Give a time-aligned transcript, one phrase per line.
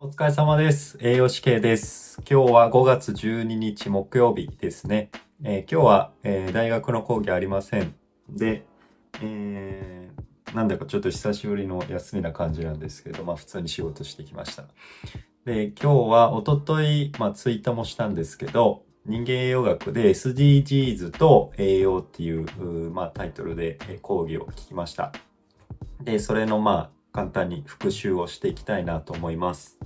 [0.00, 0.96] お疲れ様です。
[1.00, 2.22] 栄養士系です。
[2.30, 5.10] 今日は5月12日木曜日ですね。
[5.42, 7.96] えー今日は、えー大学の講義ありません。
[8.30, 8.64] で、
[9.20, 14.66] えーなんだかちょっと久しぶりの休みな感じなんですけど、まあ普通に仕事してきました。
[15.44, 22.46] で、今日は一昨日まあツイートもしたんですけど、人間栄養学で SDGs と栄養っていう、
[22.92, 25.12] まあタイトルで講義を聞きました。
[26.04, 29.76] で、それのまあ簡単に復習をしていきたいなと思います。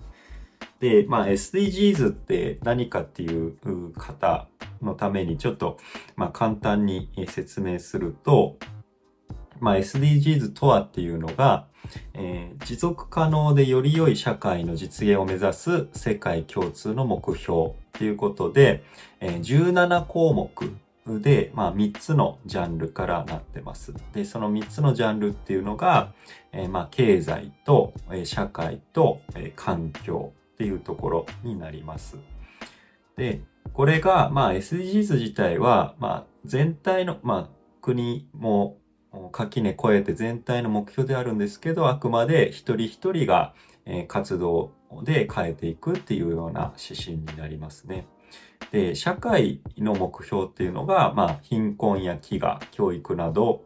[0.80, 3.56] で、まあ SDGs って何かっていう
[3.96, 4.48] 方
[4.82, 5.78] のためにちょっと
[6.14, 8.58] まあ簡単に説明すると、
[9.60, 11.68] まあ SDGs とはっていうのが、
[12.12, 18.84] えー持続可能でより良い社会の実現を目指す世界共通の目標ということで、
[19.20, 20.52] えー17項目
[21.06, 23.92] で、まあ、3つのジャンルからなってます。
[24.12, 26.12] で、その3つのジャンルっていうのが、
[26.52, 32.18] えーまあ、経済と、えー社会と、えー環境っていうところになります。
[33.16, 33.40] で、
[33.72, 38.78] これが、まあ、SDGs 自体は、まあ、全体の、まあ、国も
[39.32, 43.54] 垣根越えて全体の目標であるんですけど、あくまで一人一人が、
[43.86, 44.72] えー活動
[45.04, 48.06] で変えていくっていうような指針になりますね。
[48.70, 53.64] で、社会の目標っていうのが、まあ、貧困や飢餓、教育など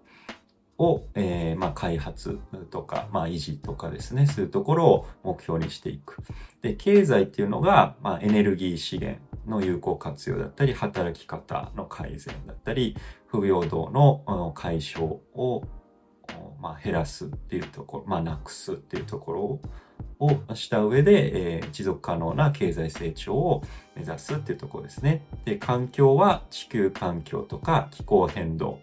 [0.78, 2.38] を、えーまあ、開発
[2.70, 6.22] とか、まあ、維持とかですね、そういうところを目標にしていく。
[6.62, 15.62] で、経済っていうのが、まあ、エネルギー資源の有効活用だったり、働き方の改善だったり、不平等の解消を、
[16.66, 19.60] まあ、減らすっていうところ、まあ、なくすっていうところを
[20.18, 23.62] をした上で、えー持続可能な経済成長を
[23.94, 25.26] 目指すっていうところですね。
[25.44, 28.80] で、環境は地球環境とか気候変動。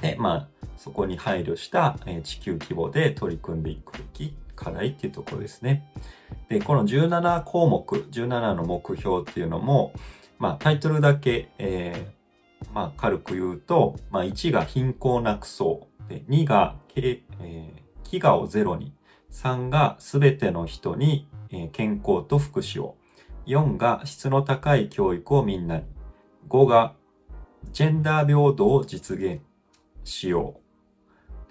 [0.00, 5.84] で、まあ、そこに配慮した、えー地球規模で取り組んでいくべき課題っていうところですね。
[6.48, 9.92] で、この17項目、17の目標っていうのも、
[10.38, 15.97] まあ、タイトルだけ、えーまあ、軽く言うと、まあ、1が貧困なくそう。
[16.08, 18.92] で、2が、えー飢餓をゼロに。
[19.30, 22.96] 3がすべての人にえー健康と福祉を。
[23.46, 25.84] 4が質の高い教育をみんなに。
[26.48, 26.94] 5が
[27.72, 29.40] ジェンダー平等を実現
[30.04, 30.60] しよ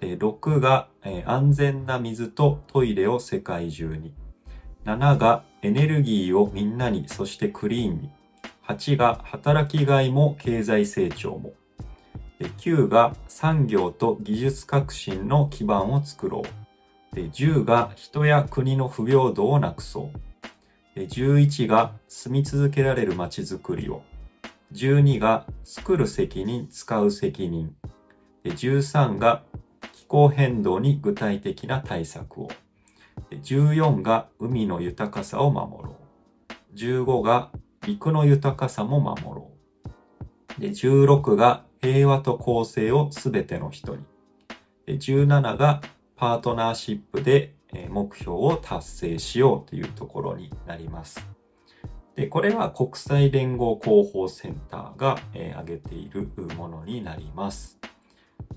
[0.00, 4.12] で6が、えー安全な水とトイレを世界中に。
[4.84, 8.10] 7がエネルギーをみんなに、そしてクリーンに。
[8.66, 11.52] 8が働きがいも経済成長も。
[12.38, 16.42] で9が産業と技術革新の基盤を作ろ
[17.12, 17.14] う。
[17.14, 20.98] で10が人や国の不平等をなくそう。
[20.98, 24.02] で11が住み続けられる街づくりを。
[24.72, 27.74] 12が作る責任、使う責任。
[28.44, 29.42] で13が
[29.92, 32.48] 気候変動に具体的な対策を。
[33.30, 35.96] で14が海の豊かさを守ろ
[36.72, 36.76] う。
[36.76, 37.50] 15が
[37.84, 39.50] 陸の豊かさも守ろ
[40.56, 40.60] う。
[40.60, 44.04] で16が平和と公正をすべての人に。
[44.86, 45.82] 17が
[46.16, 47.54] パートナーシップで
[47.90, 51.26] 目標を達成しようというところになります。
[52.16, 57.78] で、これは国際連合広報センターが、え挙げているものになります。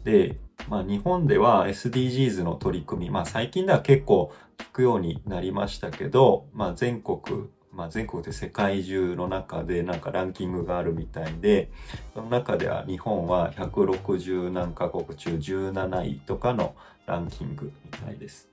[0.03, 11.71] で、まあ、日本では SDGs の取り組み、まあ、最近では結構聞くようになりましたけど、まあ、全国、まあ、全国で世界中の中でなんかランキングがあるみたいで、
[12.13, 18.49] その中では日本は160何カ国中17位とかのランキングみたいです。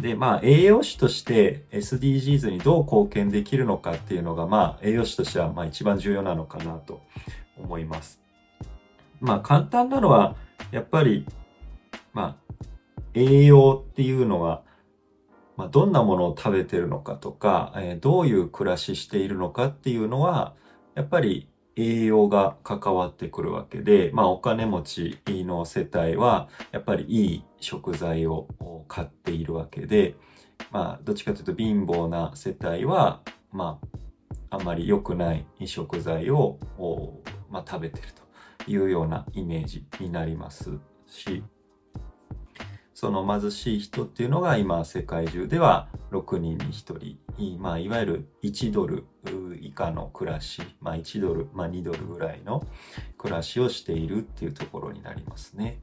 [0.00, 7.02] で、まあ、栄養士として SDGs にどう貢献できるのかっていうのが、まあ、栄養士としては、まあ、一番重要なのかなと
[7.56, 8.20] 思います。
[9.20, 10.36] まあ、簡単なのは、
[10.70, 11.26] やっぱり、
[12.12, 12.52] まあ、
[13.14, 14.62] 栄養っていうのは、
[15.58, 20.54] まあ、どんなものを食べてるのかとか、えーどういう暮らししているのかっていうのは、
[20.94, 28.46] やっぱり栄養が関わってくるわけで、まあお金持ちの世帯は、やっぱりいい食材を
[28.86, 30.14] 買っているわけで、
[30.70, 33.20] まあどっちかというと貧乏な世帯は、
[33.50, 33.80] ま
[34.50, 36.60] ああんまり良くない食材を、
[37.50, 38.08] まあ、食べてる
[38.64, 41.42] というようなイメージになりますし、
[43.00, 49.04] その貧しい人っていうのが今世界中では6人に1人、まあ、いわゆる1ドル
[49.60, 52.66] 以下の暮らし、まあ、1ドル、まあ、2ドルぐらいの
[53.16, 55.80] 暮らしをしているっていうところになりますね。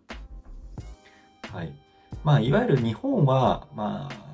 [1.54, 1.74] はい。
[2.26, 4.26] まあ、いわゆる日本は、まあ、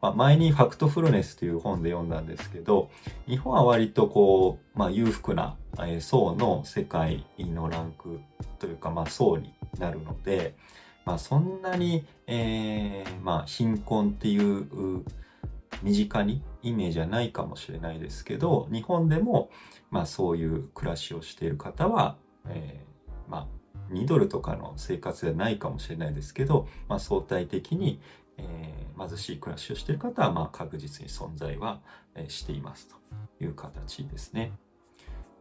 [0.00, 2.88] まあ、前にファクトフルネスという本で読んだんですけど、
[3.28, 8.18] 日本は割とこう、まあ、裕福なえー層の世界のランク
[8.58, 10.54] というか、まあ、層になるので、
[11.04, 15.04] まあ、そんなに、えーまあ、貧困っていう
[15.82, 19.50] 身近にイメージはないかもしれないですけど、日本でも、
[19.90, 22.16] まあそういう暮らしをしている方は、
[22.48, 23.46] えー、ま
[23.90, 28.00] あ2ドルとかの生活ではないかもしれないですけど、まあ相対的に、
[28.38, 31.80] えー、貧しい暮らしをしている方は、まあ確実に存在は
[32.28, 32.96] していますと
[33.44, 34.52] いう形ですね。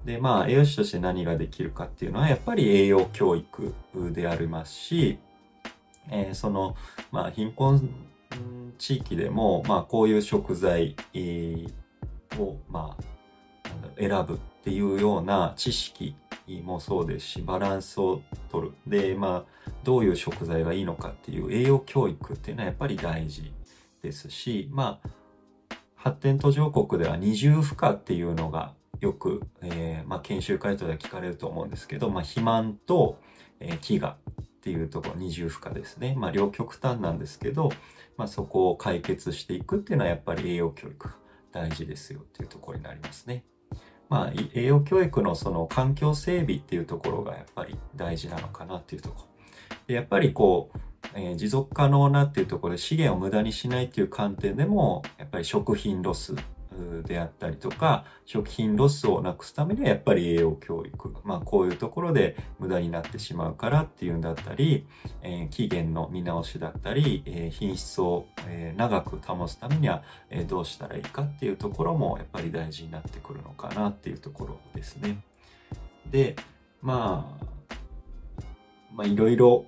[0.06, 3.74] で、まあ栄養士として何ができるかっていうのは、やっぱり栄養教育
[4.12, 5.18] でありますし、
[6.10, 6.76] えー、その、
[7.12, 7.90] まあ貧困
[8.78, 10.96] 地域でも、まあ、こういう食材
[12.38, 13.04] を、まあ、
[13.98, 16.16] 選ぶっていうような知識
[16.64, 18.22] もそうですし、バランスを
[18.52, 18.74] 取る。
[18.88, 23.54] で、まあ、どういう食材がいいのかっていう栄養教育っていうのはやっぱり大事
[24.02, 33.20] ですし、まあ、発展途上国では二重負荷っていうのがよく、えー、まあ、研修会とで聞かれると思うんですけど、まあ、肥満と、
[33.60, 34.16] えー、飢餓
[34.64, 36.16] っていうところ、二重負荷ですね。
[36.18, 37.70] まあ、両極端なんですけど、
[38.16, 41.10] まあ、そこを解決していくっていうのはやっぱり栄養教育
[41.52, 43.44] 大事ですよっていうところになりますね。
[44.08, 49.28] まあ、栄養教育のその環境整備っていうところがやっぱり大事なのかなっていうところ。
[49.88, 50.80] でやっぱりこう、
[51.14, 56.36] えー、持続可能なっていうところで資源を無駄にしないっていう観点でも、やっぱり食品ロス
[57.06, 61.14] であったりとか、食品ロスをなくすためにはやっぱり栄養教育。
[61.24, 64.88] まあこういうところで無駄になってしまうからっていうんだったり、
[65.22, 75.24] えー、期限の見直しだったり、えー、品質を、え、長く保つためには、え、どうしたらいいかっていうところもやっぱり大事になってくるのかなっていうところですね。
[76.10, 76.36] で、
[76.82, 77.46] まあ、
[78.94, 79.66] まあいろいろ、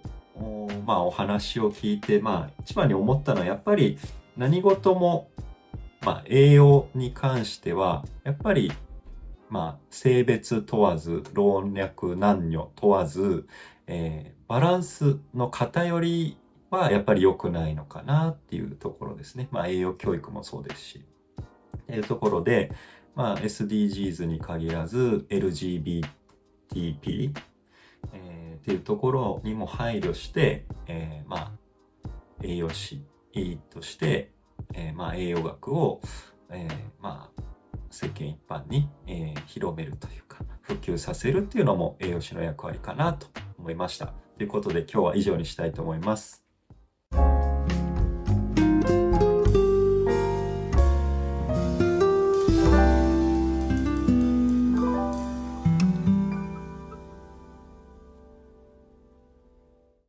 [0.85, 3.97] まあお話を聞いて、まあ一番に思ったのはやっぱり
[4.37, 5.29] 何事も
[6.05, 8.71] まあ、栄養に関しては、やっぱり、
[9.49, 13.47] まあ、性別問わず、老若男女問わず、
[13.87, 16.37] えー、バランスの偏り
[16.69, 19.47] はやっぱり良くないのかなっていうところですね。
[19.49, 21.05] まあ、栄養教育もそうですし。
[21.87, 22.71] というところで、
[23.15, 26.05] まあ、SDGs に限らず、LGBTP、
[28.13, 31.51] えー、っていうところにも配慮して、えー、まあ、
[32.43, 33.03] 栄養士
[33.71, 34.34] として、
[34.75, 36.01] えー、まあ、栄養学を、
[36.49, 37.41] えー、まあ、
[37.89, 43.27] 世間一般に、えー、広めるというか、普及させるっていうのも栄養士の役割かなと
[43.57, 44.13] 思いました。
[44.37, 46.44] ということで今日は以上にしたいと思います。